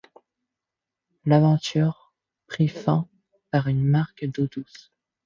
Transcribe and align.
L'aventure 1.25 2.11
prit 2.47 2.67
fin 2.67 3.07
par 3.51 3.71
manque 3.71 4.25
d'eau 4.25 4.47
douce. 4.47 4.91